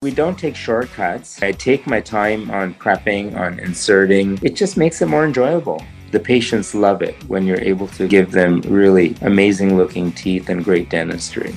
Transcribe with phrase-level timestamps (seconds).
[0.00, 1.42] We don't take shortcuts.
[1.42, 4.38] I take my time on prepping, on inserting.
[4.44, 5.82] It just makes it more enjoyable.
[6.12, 10.62] The patients love it when you're able to give them really amazing looking teeth and
[10.62, 11.52] great dentistry.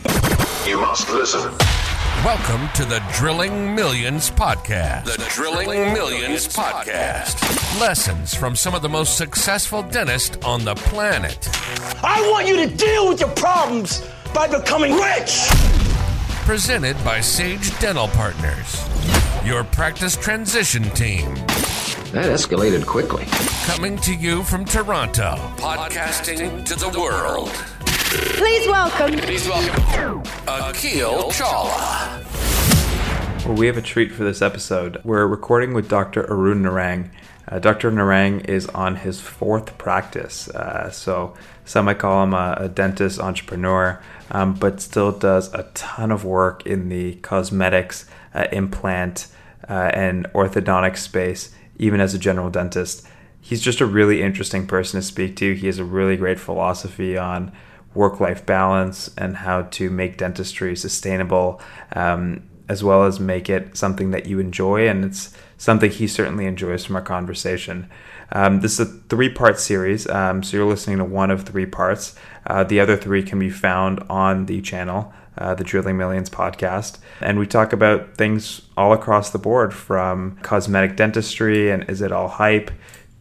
[0.66, 1.52] You must listen.
[2.26, 5.06] Welcome to the Drilling Millions Podcast.
[5.06, 7.80] The Drilling Millions Podcast.
[7.80, 11.48] Lessons from some of the most successful dentists on the planet.
[12.04, 14.04] I want you to deal with your problems
[14.34, 15.48] by becoming rich.
[16.46, 18.84] Presented by Sage Dental Partners,
[19.46, 21.36] your practice transition team.
[22.12, 23.24] That escalated quickly.
[23.66, 27.50] Coming to you from Toronto, podcasting to the world.
[27.50, 29.18] Please welcome.
[29.20, 32.26] Please welcome Akil Chawla.
[33.46, 35.00] Well, we have a treat for this episode.
[35.06, 36.30] We're recording with Dr.
[36.30, 37.12] Arun Narang.
[37.52, 37.92] Uh, Dr.
[37.92, 41.34] Narang is on his fourth practice, uh, so
[41.66, 44.02] some might call him a, a dentist entrepreneur,
[44.32, 49.28] um, but still does a ton of work in the cosmetics, uh, implant,
[49.70, 53.06] uh, and orthodontic space, even as a general dentist.
[53.42, 55.54] He's just a really interesting person to speak to.
[55.54, 57.52] He has a really great philosophy on
[57.94, 61.60] work life balance and how to make dentistry sustainable,
[61.98, 64.88] um, as well as make it something that you enjoy.
[64.88, 67.88] And it's something he certainly enjoys from our conversation.
[68.32, 71.68] Um, this is a three part series, um, so you're listening to one of three
[71.68, 72.16] parts.
[72.48, 75.14] Uh, the other three can be found on the channel.
[75.38, 76.98] Uh, the Drilling Millions podcast.
[77.22, 82.12] And we talk about things all across the board from cosmetic dentistry and is it
[82.12, 82.70] all hype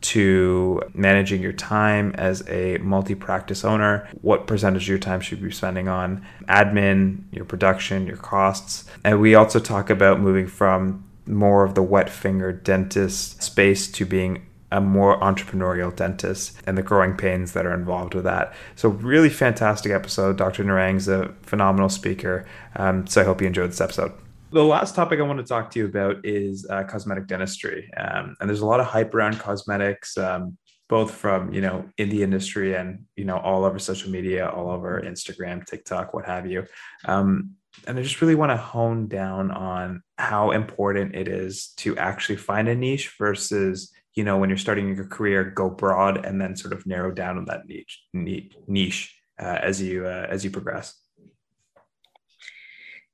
[0.00, 4.08] to managing your time as a multi practice owner.
[4.22, 8.86] What percentage of your time should you be spending on admin, your production, your costs?
[9.04, 14.04] And we also talk about moving from more of the wet finger dentist space to
[14.04, 18.52] being a more entrepreneurial dentist and the growing pains that are involved with that.
[18.76, 20.36] So, really fantastic episode.
[20.36, 20.64] Dr.
[20.64, 22.46] Narang's a phenomenal speaker.
[22.76, 24.12] Um, so, I hope you enjoyed this episode.
[24.52, 27.88] The last topic I want to talk to you about is uh, cosmetic dentistry.
[27.96, 30.56] Um, and there's a lot of hype around cosmetics, um,
[30.91, 34.69] both from, you know, in the industry and, you know, all over social media, all
[34.69, 36.66] over Instagram, TikTok, what have you.
[37.06, 37.53] Um,
[37.87, 42.37] and I just really want to hone down on how important it is to actually
[42.37, 46.56] find a niche versus you know, when you're starting your career, go broad and then
[46.56, 50.94] sort of narrow down on that niche niche uh, as you uh, as you progress.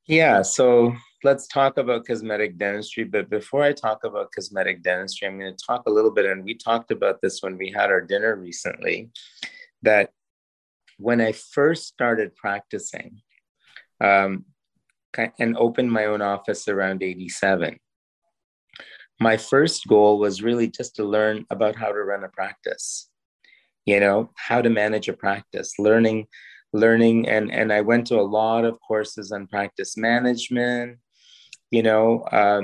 [0.06, 0.94] Yeah, so
[1.26, 3.02] let's talk about cosmetic dentistry.
[3.02, 6.44] But before I talk about cosmetic dentistry, I'm going to talk a little bit, and
[6.44, 9.10] we talked about this when we had our dinner recently.
[9.82, 10.10] That
[10.98, 13.22] when I first started practicing
[14.00, 14.44] um,
[15.40, 17.76] and opened my own office around 87,
[19.18, 23.10] my first goal was really just to learn about how to run a practice
[23.86, 26.26] you know how to manage a practice learning
[26.72, 30.98] learning and and i went to a lot of courses on practice management
[31.76, 32.62] you know uh,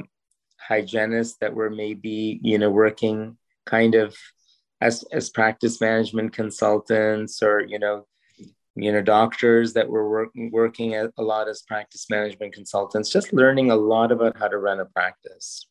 [0.56, 3.36] hygienists that were maybe you know working
[3.66, 4.16] kind of
[4.80, 8.06] as as practice management consultants or you know
[8.74, 13.70] you know doctors that were working working a lot as practice management consultants just learning
[13.70, 15.66] a lot about how to run a practice.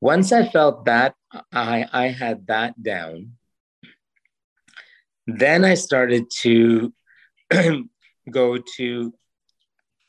[0.00, 1.14] Once I felt that
[1.50, 3.32] I, I had that down,
[5.26, 6.92] then I started to
[8.30, 9.14] go to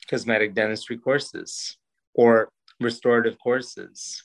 [0.09, 1.77] cosmetic dentistry courses
[2.17, 2.49] or
[2.81, 4.23] restorative courses.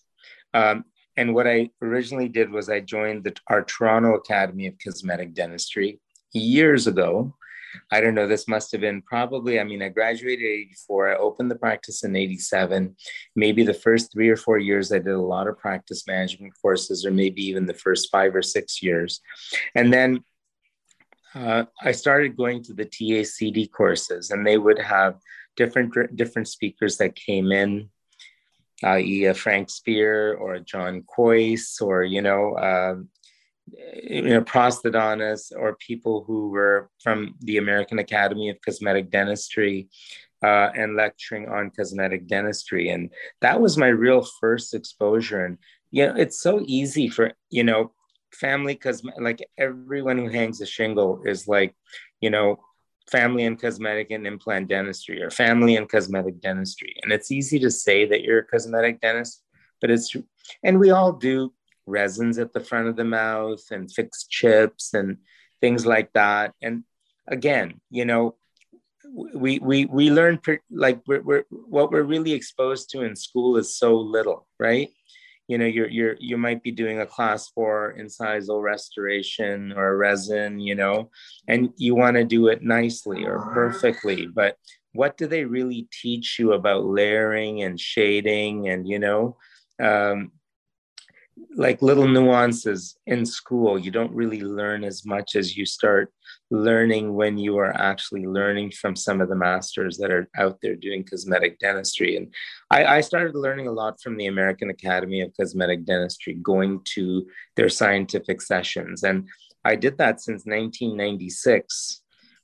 [0.54, 0.84] Um,
[1.16, 6.00] and what I originally did was I joined the, our Toronto Academy of Cosmetic Dentistry
[6.32, 7.34] years ago.
[7.90, 11.10] I don't know, this must have been probably, I mean, I graduated 84.
[11.10, 12.94] I opened the practice in 87.
[13.34, 17.06] Maybe the first three or four years, I did a lot of practice management courses,
[17.06, 19.20] or maybe even the first five or six years.
[19.74, 20.22] And then
[21.34, 25.16] uh, I started going to the TACD courses, and they would have
[25.56, 27.90] different different speakers that came in,
[28.84, 32.94] i.e., a Frank Spear or a John Kois, or you know, uh,
[34.02, 39.88] you know, prosthodontists or people who were from the American Academy of Cosmetic Dentistry
[40.42, 42.90] uh, and lecturing on cosmetic dentistry.
[42.90, 45.44] And that was my real first exposure.
[45.44, 45.58] And,
[45.90, 47.92] you know, it's so easy for, you know,
[48.32, 51.74] family cosmetic, like everyone who hangs a shingle is like,
[52.20, 52.58] you know,
[53.10, 56.94] family and cosmetic and implant dentistry or family and cosmetic dentistry.
[57.02, 59.42] And it's easy to say that you're a cosmetic dentist,
[59.80, 60.14] but it's,
[60.62, 61.52] and we all do
[61.86, 65.18] resins at the front of the mouth and fixed chips and
[65.60, 66.54] things like that.
[66.62, 66.84] And
[67.28, 68.36] again, you know,
[69.34, 70.40] we we we learn
[70.70, 74.88] like we're, we're what we're really exposed to in school is so little, right?
[75.52, 80.58] You know, you're you're you might be doing a class four incisal restoration or resin,
[80.60, 81.10] you know,
[81.46, 84.56] and you want to do it nicely or perfectly, but
[84.94, 89.36] what do they really teach you about layering and shading and you know
[89.78, 90.32] um,
[91.56, 96.12] like little nuances in school you don't really learn as much as you start
[96.52, 100.76] learning when you are actually learning from some of the masters that are out there
[100.76, 102.16] doing cosmetic dentistry.
[102.16, 102.32] And
[102.70, 107.26] I, I started learning a lot from the american academy of cosmetic dentistry going to
[107.56, 109.02] their scientific sessions.
[109.02, 109.28] And
[109.64, 112.02] i did that since 1996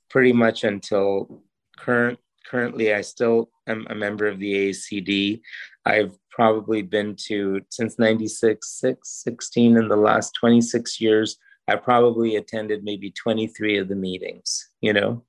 [0.09, 1.43] pretty much until
[1.77, 5.41] current currently i still am a member of the acd
[5.85, 11.35] i've probably been to since 96, 6, 16 in the last 26 years.
[11.67, 15.25] I probably attended maybe 23 of the meetings, you know?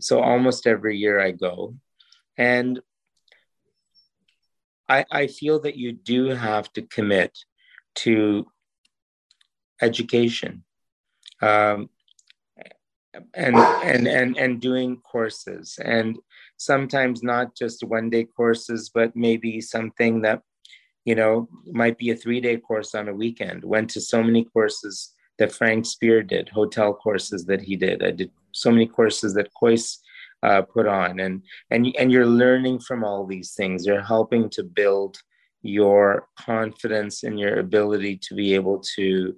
[0.00, 1.76] So almost every year I go.
[2.38, 2.80] And
[4.88, 7.36] I, I feel that you do have to commit
[7.96, 8.46] to
[9.82, 10.64] education
[11.42, 11.90] um,
[13.34, 15.78] and, and, and, and doing courses.
[15.84, 16.18] And
[16.56, 20.40] sometimes not just one day courses, but maybe something that
[21.04, 23.64] you know, might be a three day course on a weekend.
[23.64, 28.02] Went to so many courses that Frank Spear did, hotel courses that he did.
[28.02, 29.98] I did so many courses that Kois
[30.42, 33.86] uh, put on, and and and you're learning from all these things.
[33.86, 35.18] You're helping to build
[35.62, 39.34] your confidence and your ability to be able to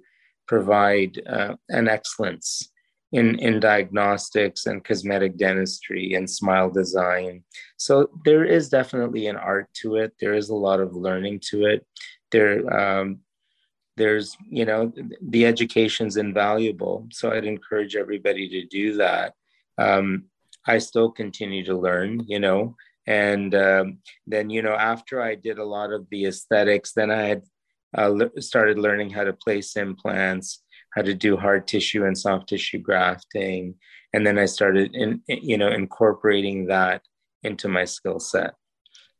[0.47, 2.69] provide uh, an excellence
[3.11, 7.43] in, in diagnostics and cosmetic dentistry and smile design.
[7.77, 10.13] So there is definitely an art to it.
[10.19, 11.85] There is a lot of learning to it.
[12.31, 13.19] There, um,
[13.95, 17.07] there's, you know, the education's invaluable.
[17.11, 19.33] So I'd encourage everybody to do that.
[19.77, 20.25] Um,
[20.65, 22.75] I still continue to learn, you know,
[23.07, 27.23] and um, then, you know, after I did a lot of the aesthetics, then I
[27.23, 27.43] had
[27.97, 30.63] uh, started learning how to place implants
[30.97, 33.75] how to do hard tissue and soft tissue grafting.
[34.13, 37.03] And then i started in you know incorporating that
[37.43, 38.55] into my skill set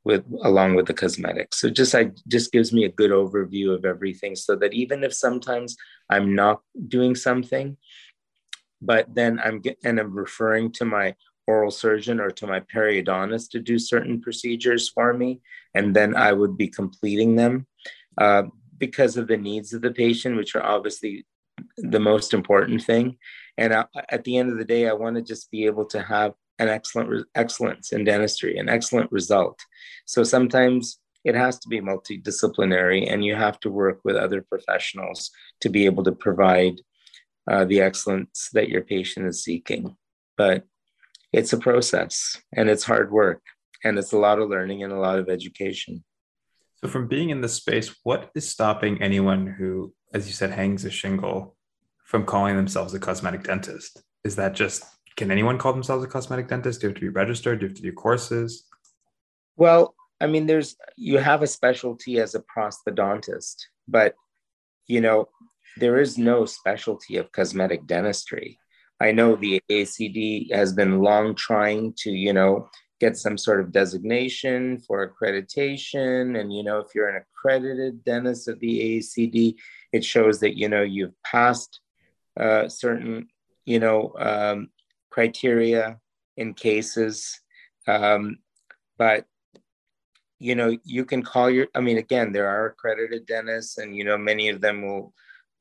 [0.03, 1.59] with along with the cosmetics.
[1.61, 5.13] So just i just gives me a good overview of everything so that even if
[5.13, 5.77] sometimes
[6.09, 7.77] i'm not doing something
[8.81, 11.13] but then i'm and i'm referring to my
[11.47, 15.41] oral surgeon or to my periodontist to do certain procedures for me
[15.75, 17.65] and then i would be completing them
[18.19, 18.43] uh,
[18.77, 21.25] because of the needs of the patient which are obviously
[21.77, 23.17] the most important thing.
[23.57, 26.01] And I, at the end of the day, I want to just be able to
[26.01, 29.59] have an excellent excellence in dentistry, an excellent result.
[30.05, 35.29] So sometimes it has to be multidisciplinary, and you have to work with other professionals
[35.61, 36.81] to be able to provide
[37.49, 39.95] uh, the excellence that your patient is seeking.
[40.35, 40.63] But
[41.33, 43.41] it's a process, and it's hard work,
[43.83, 46.03] and it's a lot of learning and a lot of education.
[46.75, 50.85] So, from being in this space, what is stopping anyone who as you said, hangs
[50.85, 51.56] a shingle
[52.07, 54.01] from calling themselves a cosmetic dentist?
[54.23, 54.83] Is that just
[55.17, 56.81] can anyone call themselves a cosmetic dentist?
[56.81, 57.59] Do you have to be registered?
[57.59, 58.65] Do you have to do courses?
[59.57, 63.57] Well, I mean, there's you have a specialty as a prosthodontist,
[63.87, 64.15] but
[64.87, 65.27] you know,
[65.75, 68.57] there is no specialty of cosmetic dentistry.
[69.01, 72.69] I know the ACD has been long trying to, you know,
[72.99, 76.39] get some sort of designation for accreditation.
[76.39, 79.55] And, you know, if you're an accredited dentist of the ACD,
[79.93, 81.79] it shows that you know you've passed
[82.39, 83.27] uh, certain
[83.65, 84.69] you know um,
[85.09, 85.99] criteria
[86.35, 87.39] in cases.
[87.87, 88.39] Um,
[88.97, 89.25] but
[90.39, 94.03] you know you can call your i mean again there are accredited dentists and you
[94.03, 95.11] know many of them will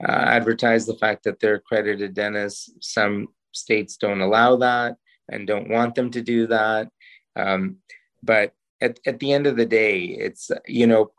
[0.07, 2.71] uh, advertise the fact that they're accredited dentists.
[2.81, 4.97] Some states don't allow that
[5.31, 6.91] and don't want them to do that.
[7.35, 7.77] Um,
[8.23, 11.13] but at, at the end of the day it's you know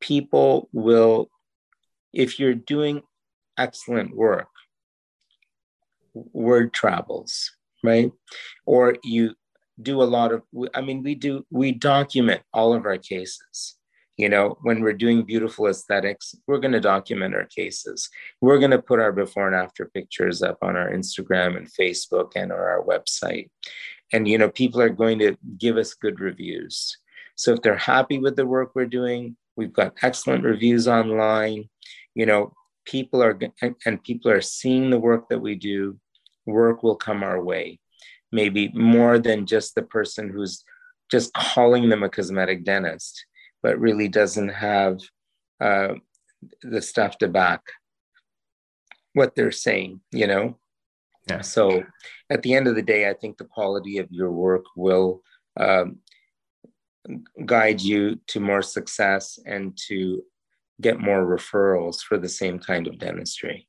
[0.00, 1.30] people will
[2.12, 3.02] if you're doing
[3.58, 4.48] excellent work,
[6.14, 7.50] word travels,
[7.82, 8.10] right?
[8.66, 9.34] Or you
[9.80, 10.42] do a lot of,
[10.74, 13.76] I mean, we do, we document all of our cases.
[14.16, 18.08] You know, when we're doing beautiful aesthetics, we're going to document our cases.
[18.40, 22.32] We're going to put our before and after pictures up on our Instagram and Facebook
[22.36, 23.50] and or our website.
[24.12, 26.96] And, you know, people are going to give us good reviews.
[27.34, 31.68] So if they're happy with the work we're doing, we've got excellent reviews online
[32.14, 32.52] you know
[32.86, 33.38] people are
[33.86, 35.98] and people are seeing the work that we do
[36.46, 37.78] work will come our way
[38.32, 40.64] maybe more than just the person who's
[41.10, 43.24] just calling them a cosmetic dentist
[43.62, 44.98] but really doesn't have
[45.60, 45.94] uh,
[46.62, 47.62] the stuff to back
[49.14, 50.58] what they're saying you know
[51.28, 51.40] yeah.
[51.40, 51.84] so
[52.30, 55.22] at the end of the day i think the quality of your work will
[55.58, 55.98] um,
[57.44, 60.22] guide you to more success and to
[60.80, 63.68] get more referrals for the same kind of dentistry.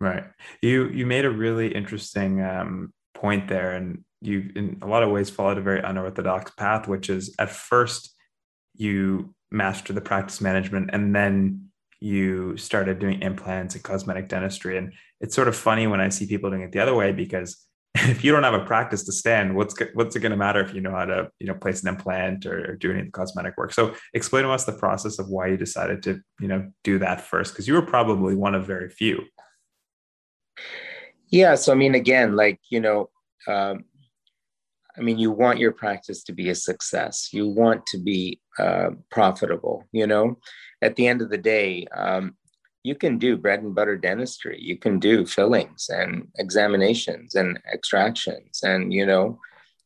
[0.00, 0.24] Right.
[0.62, 5.10] You you made a really interesting um, point there, and you in a lot of
[5.10, 8.14] ways followed a very unorthodox path, which is at first
[8.74, 11.66] you master the practice management and then
[12.00, 14.76] you started doing implants and cosmetic dentistry.
[14.76, 17.56] And it's sort of funny when I see people doing it the other way because
[17.94, 20.74] if you don't have a practice to stand, what's what's it going to matter if
[20.74, 23.12] you know how to you know place an implant or, or do any of the
[23.12, 23.72] cosmetic work?
[23.72, 27.22] So explain to us the process of why you decided to you know do that
[27.22, 29.22] first because you were probably one of very few.
[31.30, 33.10] Yeah, so I mean, again, like you know,
[33.48, 33.84] um,
[34.96, 37.30] I mean, you want your practice to be a success.
[37.32, 39.84] You want to be uh, profitable.
[39.92, 40.38] You know,
[40.82, 42.36] at the end of the day, um,
[42.86, 44.58] you can do bread and butter dentistry.
[44.60, 49.40] You can do fillings and examinations and extractions and, you know,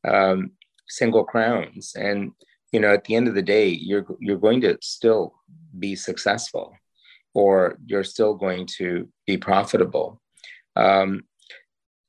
[0.07, 0.51] um,
[0.87, 1.95] single crowns.
[1.97, 2.33] And,
[2.73, 5.33] you know, at the end of the day, you're, you're going to still
[5.79, 6.75] be successful
[7.33, 10.21] or you're still going to be profitable.
[10.77, 11.23] Um,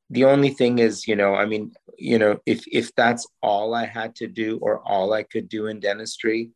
[0.09, 3.85] the only thing is, you know, I mean, you know, if, if that's all I
[3.85, 6.51] had to do or all I could do in dentistry,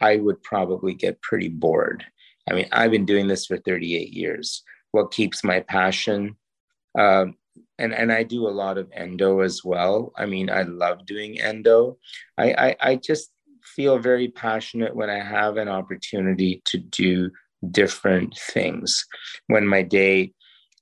[0.00, 2.04] I would probably get pretty bored
[2.48, 4.62] I mean, I've been doing this for 38 years.
[4.92, 6.36] What keeps my passion?
[6.98, 7.36] Um,
[7.78, 10.12] and and I do a lot of endo as well.
[10.16, 11.98] I mean, I love doing endo.
[12.38, 13.30] I, I, I just
[13.62, 17.30] feel very passionate when I have an opportunity to do
[17.70, 19.04] different things.
[19.46, 20.32] When my day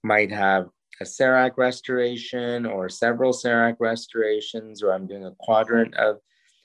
[0.03, 0.69] might have
[1.01, 6.19] a CEREC restoration or several CEREC restorations, or I'm doing a quadrant of,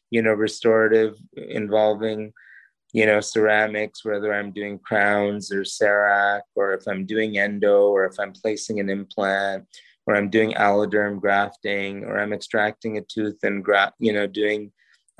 [0.09, 2.33] you know, restorative involving
[2.93, 8.05] you know, ceramics, whether I'm doing crowns or CEREC, or if I'm doing endo, or
[8.05, 9.65] if I'm placing an implant,
[10.05, 14.71] or I'm doing alloderm grafting, or I'm extracting a tooth and gra- you know, doing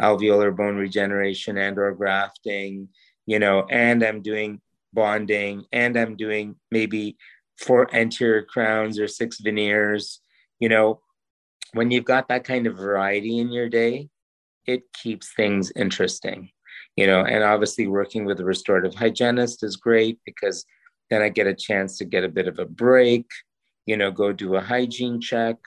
[0.02, 2.88] alveolar bone regeneration and or grafting,
[3.26, 4.62] you know, and I'm doing
[4.94, 7.18] bonding, and I'm doing maybe
[7.60, 10.22] four anterior crowns or six veneers,
[10.60, 11.02] you know,
[11.74, 14.10] when you've got that kind of variety in your day,
[14.66, 16.50] it keeps things interesting
[16.98, 20.66] you know, and obviously working with a restorative hygienist is great because
[21.10, 23.28] then I get a chance to get a bit of a break,
[23.86, 25.58] you know, go do a hygiene check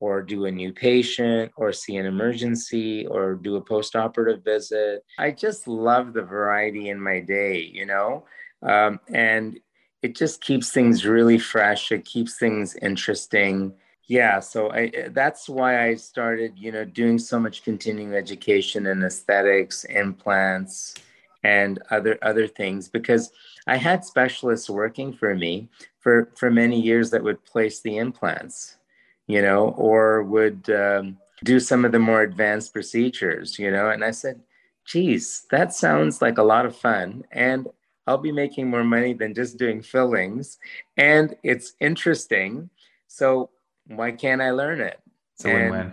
[0.00, 5.02] or do a new patient or see an emergency or do a post-operative visit.
[5.18, 8.26] I just love the variety in my day, you know,
[8.62, 9.58] um, and
[10.04, 11.90] it just keeps things really fresh.
[11.90, 13.74] It keeps things interesting
[14.06, 19.02] yeah so I, that's why i started you know doing so much continuing education in
[19.02, 20.94] aesthetics implants
[21.42, 23.32] and other other things because
[23.66, 25.68] i had specialists working for me
[26.00, 28.76] for for many years that would place the implants
[29.26, 34.04] you know or would um, do some of the more advanced procedures you know and
[34.04, 34.40] i said
[34.84, 37.68] geez that sounds like a lot of fun and
[38.06, 40.58] i'll be making more money than just doing fillings
[40.96, 42.70] and it's interesting
[43.08, 43.50] so
[43.86, 45.00] why can't I learn it?
[45.34, 45.92] It's a win-win.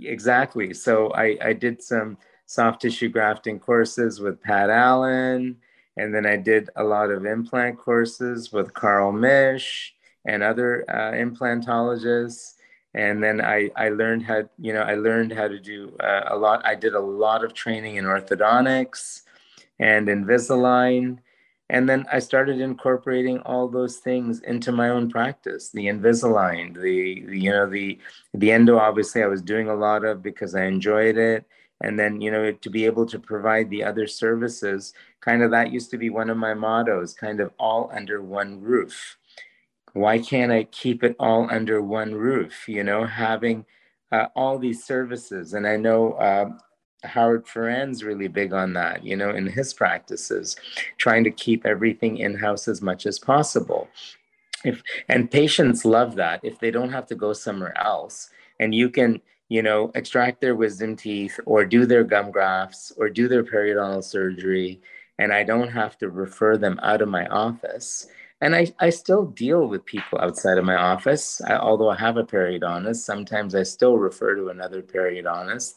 [0.00, 0.74] Exactly.
[0.74, 5.56] So I, I did some soft tissue grafting courses with Pat Allen,
[5.96, 9.90] and then I did a lot of implant courses with Carl Misch
[10.24, 12.54] and other uh, implantologists.
[12.94, 16.36] And then I, I learned how, you know, I learned how to do uh, a
[16.36, 16.64] lot.
[16.64, 19.22] I did a lot of training in orthodontics
[19.78, 21.18] and Invisalign
[21.72, 25.70] and then I started incorporating all those things into my own practice.
[25.70, 27.98] The Invisalign, the, the you know the
[28.34, 28.78] the endo.
[28.78, 31.46] Obviously, I was doing a lot of because I enjoyed it.
[31.80, 35.72] And then you know to be able to provide the other services, kind of that
[35.72, 37.14] used to be one of my mottos.
[37.14, 39.16] Kind of all under one roof.
[39.94, 42.68] Why can't I keep it all under one roof?
[42.68, 43.64] You know, having
[44.12, 45.54] uh, all these services.
[45.54, 46.50] And I know uh,
[47.04, 50.56] Howard Farran's really big on that, you know, in his practices,
[50.98, 53.88] trying to keep everything in house as much as possible.
[54.64, 58.30] If and patients love that if they don't have to go somewhere else,
[58.60, 63.08] and you can, you know, extract their wisdom teeth or do their gum grafts or
[63.08, 64.80] do their periodontal surgery,
[65.18, 68.06] and I don't have to refer them out of my office.
[68.40, 71.40] And I, I still deal with people outside of my office.
[71.42, 75.74] I, although I have a periodontist, sometimes I still refer to another periodontist.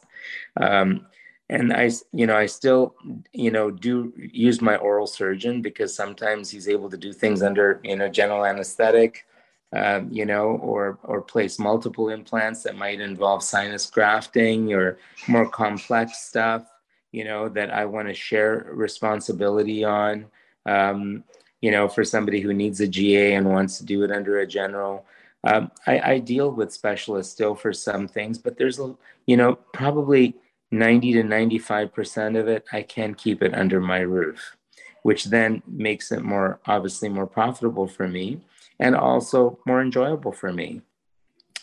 [0.60, 1.06] Um,
[1.50, 2.96] and I, you know, I still,
[3.32, 7.80] you know, do use my oral surgeon because sometimes he's able to do things under,
[7.84, 9.26] you know, general anesthetic,
[9.72, 14.98] um, you know, or or place multiple implants that might involve sinus grafting or
[15.28, 16.64] more complex stuff,
[17.12, 20.26] you know, that I want to share responsibility on.
[20.66, 21.24] Um,
[21.62, 24.48] you know, for somebody who needs a GA and wants to do it under a
[24.48, 25.06] general.
[25.44, 28.80] Um, I, I deal with specialists still for some things, but there's,
[29.26, 30.36] you know, probably
[30.72, 34.58] 90 to 95% of it, I can keep it under my roof,
[35.04, 38.42] which then makes it more, obviously, more profitable for me
[38.80, 40.82] and also more enjoyable for me.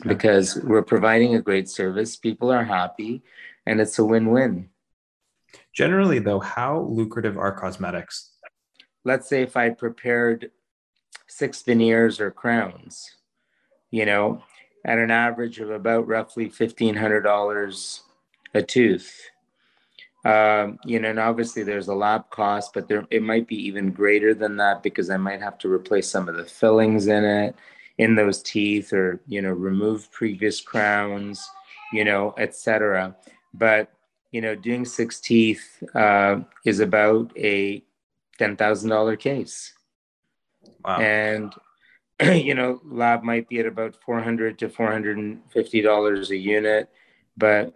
[0.02, 0.08] Mm-hmm.
[0.08, 2.16] because we're providing a great service.
[2.16, 3.22] People are happy
[3.66, 4.70] and it's a win win.
[5.74, 8.30] Generally, though, how lucrative are cosmetics?
[9.04, 10.50] Let's say if I prepared
[11.28, 13.16] six veneers or crowns,
[13.90, 14.42] you know,
[14.84, 18.00] at an average of about roughly $1,500
[18.54, 19.30] a tooth.
[20.24, 23.90] Um, you know, and obviously there's a lab cost, but there it might be even
[23.90, 27.56] greater than that because I might have to replace some of the fillings in it,
[27.98, 31.44] in those teeth, or you know, remove previous crowns,
[31.92, 33.16] you know, etc.
[33.52, 33.90] But
[34.30, 37.82] you know, doing six teeth uh, is about a
[38.38, 39.72] ten thousand dollar case,
[40.84, 41.00] wow.
[41.00, 41.52] and
[42.22, 46.30] you know, lab might be at about four hundred to four hundred and fifty dollars
[46.30, 46.88] a unit,
[47.36, 47.74] but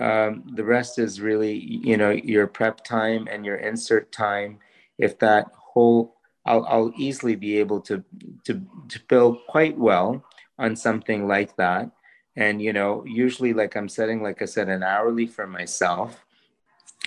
[0.00, 4.58] um, the rest is really, you know, your prep time and your insert time.
[4.98, 8.02] If that whole, I'll, I'll easily be able to,
[8.44, 10.24] to, to build quite well
[10.58, 11.90] on something like that.
[12.36, 16.24] And, you know, usually like I'm setting, like I said, an hourly for myself.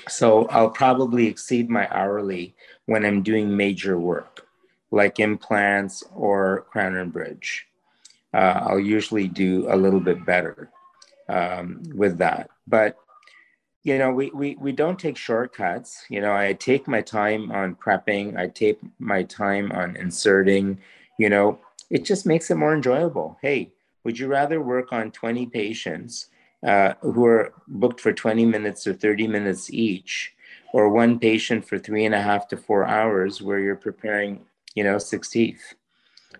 [0.07, 4.45] So I'll probably exceed my hourly when I'm doing major work
[4.91, 7.67] like implants or crown and bridge.
[8.33, 10.69] Uh, I'll usually do a little bit better
[11.27, 12.49] um, with that.
[12.67, 12.97] But
[13.83, 16.05] you know, we, we we don't take shortcuts.
[16.09, 18.35] You know, I take my time on prepping.
[18.35, 20.79] I take my time on inserting.
[21.19, 21.59] You know,
[21.91, 23.37] it just makes it more enjoyable.
[23.43, 26.29] Hey, would you rather work on 20 patients
[26.65, 30.33] uh, who are booked for 20 minutes or 30 minutes each,
[30.73, 34.41] or one patient for three and a half to four hours where you're preparing,
[34.73, 35.75] you know, six teeth?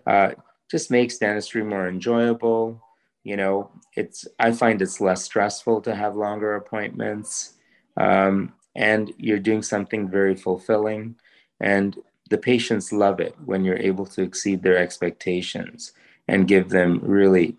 [0.04, 0.32] Uh,
[0.68, 2.82] just makes dentistry more enjoyable
[3.26, 7.54] you know it's i find it's less stressful to have longer appointments
[7.98, 11.14] um, and you're doing something very fulfilling
[11.60, 11.98] and
[12.30, 15.92] the patients love it when you're able to exceed their expectations
[16.28, 17.56] and give them really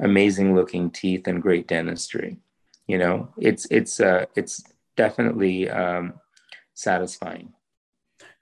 [0.00, 2.38] amazing looking teeth and great dentistry
[2.90, 3.28] you know?
[3.38, 4.64] It's it's uh, it's
[4.96, 6.14] definitely um,
[6.74, 7.52] satisfying.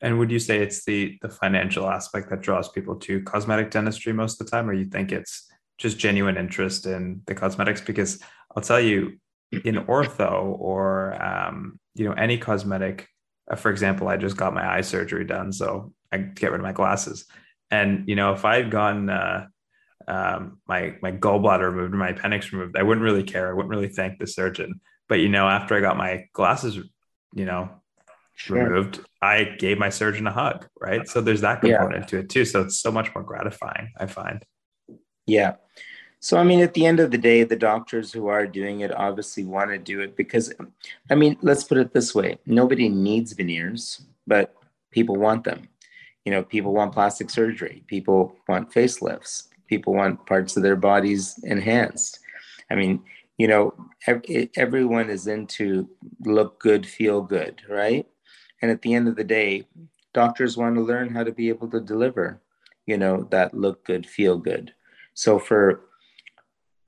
[0.01, 4.15] And would you say it's the the financial aspect that draws people to cosmetic dentistry
[4.15, 8.21] most of the time or you think it's just genuine interest in the cosmetics because
[8.55, 9.19] I'll tell you
[9.53, 13.09] in ortho or um, you know any cosmetic
[13.51, 16.65] uh, for example I just got my eye surgery done so I get rid of
[16.65, 17.27] my glasses.
[17.71, 19.47] And you know if I had gotten uh,
[20.07, 23.49] um, my my gallbladder removed or my appendix removed I wouldn't really care.
[23.49, 24.81] I wouldn't really thank the surgeon.
[25.09, 26.77] But you know after I got my glasses
[27.35, 27.71] you know
[28.35, 28.65] sure.
[28.65, 31.09] removed I gave my surgeon a hug right?
[31.09, 32.07] So there's that component yeah.
[32.07, 32.45] to it too.
[32.45, 34.45] So it's so much more gratifying I find
[35.29, 35.55] yeah.
[36.21, 38.93] So, I mean, at the end of the day, the doctors who are doing it
[38.93, 40.53] obviously want to do it because,
[41.11, 44.55] I mean, let's put it this way nobody needs veneers, but
[44.91, 45.69] people want them.
[46.25, 51.39] You know, people want plastic surgery, people want facelifts, people want parts of their bodies
[51.45, 52.19] enhanced.
[52.71, 53.05] I mean,
[53.39, 53.75] you know,
[54.57, 55.89] everyone is into
[56.25, 58.07] look good, feel good, right?
[58.61, 59.69] And at the end of the day,
[60.13, 62.43] doctors want to learn how to be able to deliver,
[62.87, 64.75] you know, that look good, feel good.
[65.19, 65.81] So for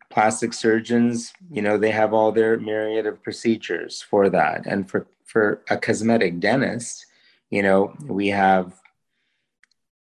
[0.08, 4.66] plastic surgeons, you know, they have all their myriad of procedures for that.
[4.66, 7.06] And for, for a cosmetic dentist,
[7.50, 8.72] you know, we have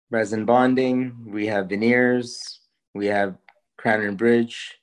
[0.10, 2.62] resin bonding, we have veneers,
[2.94, 3.36] we have
[3.76, 4.80] crown and bridge,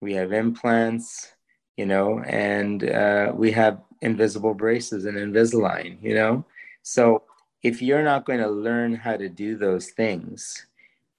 [0.00, 1.30] we have implants,
[1.76, 6.42] you know, and uh, we have invisible braces and Invisalign, you know.
[6.80, 7.24] So
[7.62, 10.64] if you're not going to learn how to do those things,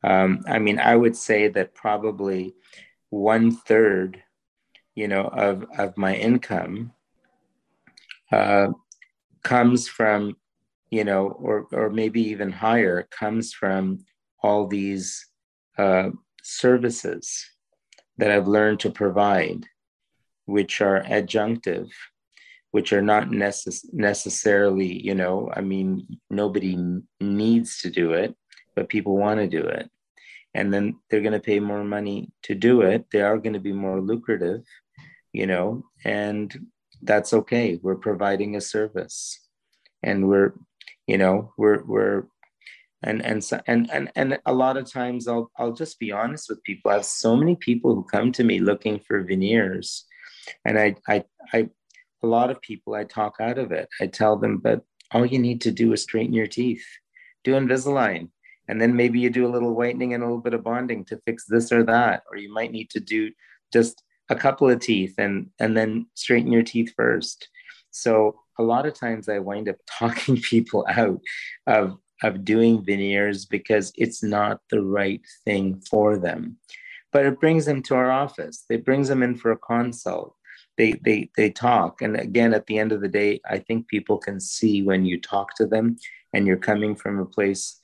[0.04, 2.54] um, I mean, I would say that probably
[3.10, 4.22] one third,
[4.96, 6.92] you know, of, of my income
[8.32, 8.68] uh,
[9.44, 10.36] comes from,
[10.90, 14.06] you know, or, or maybe even higher, comes from
[14.42, 15.26] all these
[15.78, 16.10] uh,
[16.42, 17.46] services
[18.18, 19.66] that I've learned to provide,
[20.46, 21.90] which are adjunctive,
[22.72, 26.78] which are not necess- necessarily, you know, I mean, nobody
[27.22, 28.36] needs to do it
[28.76, 29.90] but people want to do it.
[30.54, 33.06] And then they're going to pay more money to do it.
[33.12, 34.64] They are going to be more lucrative,
[35.32, 36.54] you know, and
[37.02, 37.80] that's okay.
[37.82, 39.40] We're providing a service
[40.04, 40.54] and we're,
[41.08, 42.24] you know, we're, we're,
[43.04, 46.48] and and so, and and and a lot of times I'll I'll just be honest
[46.50, 46.90] with people.
[46.90, 50.06] I have so many people who come to me looking for veneers,
[50.64, 51.70] and I I I
[52.24, 53.90] a lot of people I talk out of it.
[54.00, 56.86] I tell them, but all you need to do is straighten your teeth,
[57.44, 58.30] do Invisalign,
[58.68, 61.18] and then maybe you do a little whitening and a little bit of bonding to
[61.26, 63.32] fix this or that or you might need to do
[63.72, 67.50] just a couple of teeth and and then straighten your teeth first
[67.92, 71.20] so a lot of times i wind up talking people out
[71.68, 76.58] of of doing veneers because it's not the right thing for them
[77.14, 78.66] but it brings them to our office.
[78.70, 80.36] It brings them in for a consult.
[80.78, 84.18] They they they talk, and again, at the end of the day, I think people
[84.18, 85.98] can see when you talk to them,
[86.34, 87.80] and you're coming from a place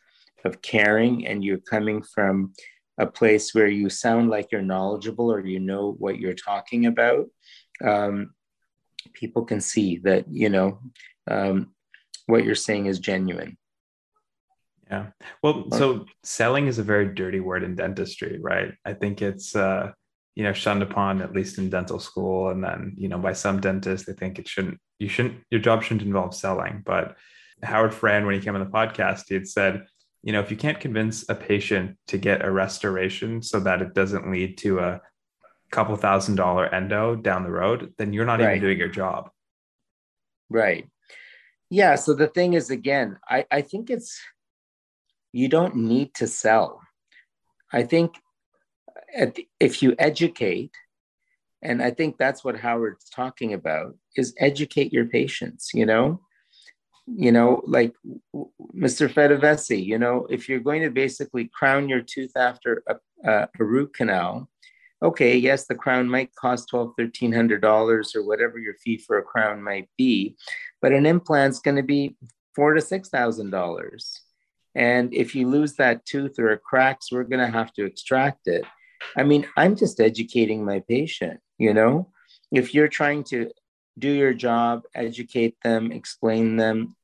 [0.46, 2.54] of caring, and you're coming from
[2.98, 7.28] a place where you sound like you're knowledgeable or you know what you're talking about.
[7.84, 8.34] Um,
[9.14, 10.80] people can see that you know
[11.30, 11.74] um,
[12.26, 13.58] what you're saying is genuine.
[14.90, 15.08] Yeah.
[15.44, 18.74] Well, so selling is a very dirty word in dentistry, right?
[18.84, 19.92] I think it's uh,
[20.36, 23.62] you know shunned upon at least in dental school, and then you know by some
[23.62, 24.80] dentists they think it shouldn't.
[24.98, 25.44] You shouldn't.
[25.52, 26.82] Your job shouldn't involve selling.
[26.86, 27.16] But
[27.64, 29.86] Howard Farran, when he came on the podcast, he had said,
[30.22, 33.94] you know, if you can't convince a patient to get a restoration so that it
[33.94, 35.02] doesn't lead to a
[35.72, 38.58] couple thousand dollar endo down the road, then you're not right.
[38.58, 39.30] even doing your job.
[40.50, 40.90] Right.
[41.70, 41.96] Yeah.
[41.96, 44.20] So the thing is, again, I, I think it's,
[45.32, 46.82] you don't need to sell.
[47.72, 48.16] I think
[49.60, 50.72] if you educate,
[51.62, 56.22] and I think that's what Howard's talking about, is educate your patients, you know?
[57.12, 57.96] You know, like
[58.76, 59.12] Mr.
[59.12, 62.96] Fedavesi, you know, if you're going to basically crown your tooth after a,
[63.30, 64.50] a, a root canal,
[65.02, 69.18] okay, yes, the crown might cost twelve, thirteen hundred dollars or whatever your fee for
[69.18, 70.36] a crown might be,
[70.82, 72.16] but an implant's going to be
[72.56, 74.22] four to six thousand dollars.
[74.76, 78.48] And if you lose that tooth or it cracks, we're going to have to extract
[78.48, 78.64] it.
[79.18, 82.12] I mean, I'm just educating my patient, you know?
[82.52, 83.52] If you're trying to
[83.98, 86.96] do your job, educate them, explain them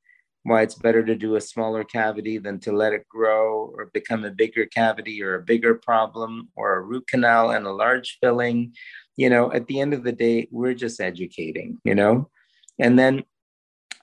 [0.45, 4.23] why it's better to do a smaller cavity than to let it grow or become
[4.23, 8.71] a bigger cavity or a bigger problem or a root canal and a large filling,
[9.17, 12.29] you know, at the end of the day, we're just educating, you know?
[12.77, 13.23] And then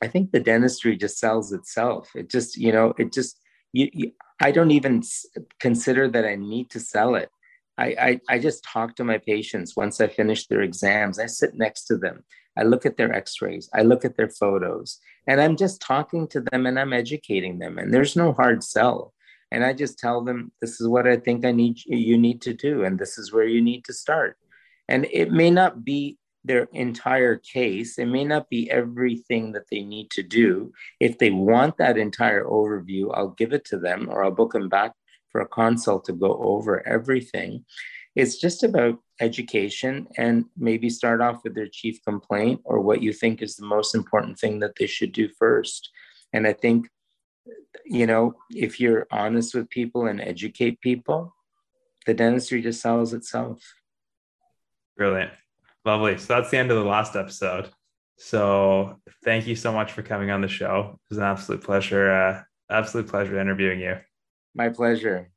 [0.03, 2.11] I think the dentistry just sells itself.
[2.17, 3.39] It just, you know, it just,
[3.73, 5.05] you, you, I don't even
[5.61, 7.31] consider that I need to sell it.
[7.79, 11.21] I, I, I just talk to my patients once I finish their exams.
[11.21, 12.25] I sit next to them.
[12.57, 13.69] I look at their x rays.
[13.73, 14.99] I look at their photos.
[15.27, 17.79] And I'm just talking to them and I'm educating them.
[17.79, 19.15] And there's no hard sell.
[19.51, 22.55] And I just tell them, this is what I think I need you need to
[22.55, 22.85] do.
[22.85, 24.37] And this is where you need to start.
[24.89, 27.99] And it may not be their entire case.
[27.99, 30.73] It may not be everything that they need to do.
[31.01, 34.69] If they want that entire overview, I'll give it to them or I'll book them
[34.69, 34.93] back
[35.31, 37.65] for a consult to go over everything.
[38.15, 43.13] It's just about education and maybe start off with their chief complaint or what you
[43.13, 45.91] think is the most important thing that they should do first.
[46.33, 46.89] And I think,
[47.87, 51.35] you know, if you're honest with people and educate people,
[52.07, 53.63] the dentistry just sells itself.
[54.97, 55.31] Brilliant.
[55.85, 56.19] Lovely.
[56.19, 57.71] So that's the end of the last episode.
[58.19, 60.93] So thank you so much for coming on the show.
[60.95, 62.13] It was an absolute pleasure.
[62.13, 63.97] Uh, absolute pleasure interviewing you.
[64.55, 65.31] My pleasure.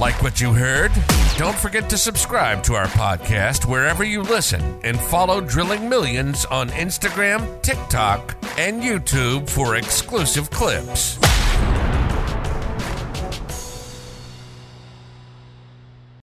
[0.00, 0.92] Like what you heard?
[1.36, 6.70] Don't forget to subscribe to our podcast wherever you listen and follow Drilling Millions on
[6.70, 11.18] Instagram, TikTok, and YouTube for exclusive clips.